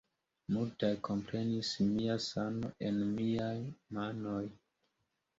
Multaj 0.53 0.87
komprenis 1.07 1.73
mia 1.89 2.15
sano 2.27 2.71
en 2.87 2.97
miaj 3.19 3.51
manoj! 3.99 4.41